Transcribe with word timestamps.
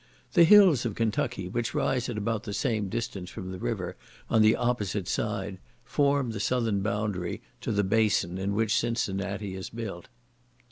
The 0.33 0.45
hills 0.45 0.83
of 0.83 0.95
Kentucky, 0.95 1.47
which 1.47 1.75
rise 1.75 2.09
at 2.09 2.17
about 2.17 2.41
the 2.41 2.55
same 2.55 2.89
distance 2.89 3.29
from 3.29 3.51
the 3.51 3.59
river, 3.59 3.95
on 4.31 4.41
the 4.41 4.55
opposite 4.55 5.07
side, 5.07 5.59
form 5.83 6.31
the 6.31 6.39
southern 6.39 6.81
boundary 6.81 7.43
to 7.61 7.71
the 7.71 7.83
basin 7.83 8.39
in 8.39 8.55
which 8.55 8.75
Cincinnati 8.79 9.53
is 9.55 9.69
built. 9.69 10.07